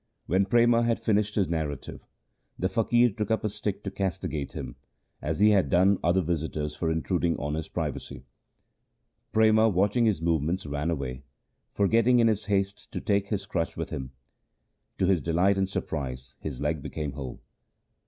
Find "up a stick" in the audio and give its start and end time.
3.29-3.83